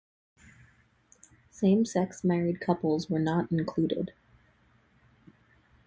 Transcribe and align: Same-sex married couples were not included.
Same-sex 1.51 2.23
married 2.23 2.59
couples 2.59 3.07
were 3.07 3.19
not 3.19 3.51
included. 3.51 4.13